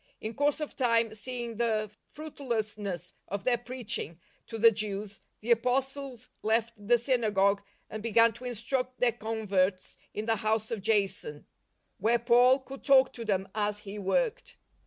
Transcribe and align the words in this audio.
In 0.19 0.33
course 0.33 0.59
of 0.59 0.75
time, 0.75 1.13
seeing 1.13 1.57
the 1.57 1.91
froitlessness 2.11 3.13
of 3.27 3.43
their 3.43 3.59
preaching 3.59 4.19
to 4.47 4.57
the 4.57 4.69
SECOND 4.69 4.77
JOURNEY 4.77 5.03
69 5.03 5.03
Jews, 5.03 5.19
the 5.41 5.51
Apostles 5.51 6.29
left 6.41 6.87
the 6.87 6.97
synagogue 6.97 7.61
and 7.87 8.01
began 8.01 8.33
to 8.33 8.45
instruct 8.45 8.99
their 8.99 9.11
converts 9.11 9.99
in 10.15 10.25
the 10.25 10.37
house 10.37 10.71
of 10.71 10.81
Jason, 10.81 11.45
where 11.99 12.17
Paul 12.17 12.57
could 12.61 12.83
talk 12.83 13.13
to 13.13 13.23
them 13.23 13.47
as 13.53 13.77
he 13.77 13.99
worked. 13.99 14.57